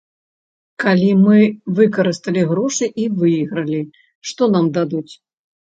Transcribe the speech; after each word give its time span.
Калі 0.83 1.09
мы 1.25 1.37
выкарысталі 1.81 2.41
грошы 2.53 2.85
і 3.05 3.09
выйгралі, 3.21 3.81
што 4.33 4.53
нам 4.57 4.65
дадуць? 4.81 5.09